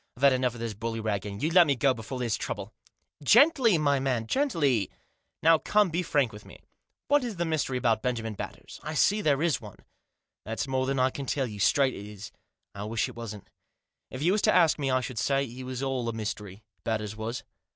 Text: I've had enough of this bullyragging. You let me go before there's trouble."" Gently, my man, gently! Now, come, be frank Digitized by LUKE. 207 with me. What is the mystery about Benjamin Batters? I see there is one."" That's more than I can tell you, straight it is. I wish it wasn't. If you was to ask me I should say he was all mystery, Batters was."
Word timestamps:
I've 0.17 0.23
had 0.23 0.33
enough 0.33 0.55
of 0.55 0.59
this 0.59 0.73
bullyragging. 0.73 1.43
You 1.43 1.51
let 1.51 1.67
me 1.67 1.75
go 1.75 1.93
before 1.93 2.17
there's 2.17 2.35
trouble."" 2.35 2.73
Gently, 3.33 3.77
my 3.77 3.99
man, 3.99 4.25
gently! 4.25 4.89
Now, 5.43 5.59
come, 5.59 5.91
be 5.91 6.01
frank 6.01 6.31
Digitized 6.31 6.31
by 6.31 6.33
LUKE. 6.33 6.61
207 7.21 7.21
with 7.21 7.21
me. 7.21 7.21
What 7.21 7.23
is 7.23 7.35
the 7.35 7.45
mystery 7.45 7.77
about 7.77 8.01
Benjamin 8.01 8.33
Batters? 8.33 8.79
I 8.81 8.95
see 8.95 9.21
there 9.21 9.43
is 9.43 9.61
one."" 9.61 9.77
That's 10.43 10.67
more 10.67 10.87
than 10.87 10.97
I 10.97 11.11
can 11.11 11.27
tell 11.27 11.45
you, 11.45 11.59
straight 11.59 11.93
it 11.93 12.03
is. 12.07 12.31
I 12.73 12.85
wish 12.85 13.07
it 13.07 13.15
wasn't. 13.15 13.47
If 14.09 14.23
you 14.23 14.31
was 14.31 14.41
to 14.41 14.51
ask 14.55 14.79
me 14.79 14.89
I 14.89 15.01
should 15.01 15.19
say 15.19 15.45
he 15.45 15.63
was 15.63 15.83
all 15.83 16.11
mystery, 16.13 16.63
Batters 16.83 17.15
was." 17.15 17.43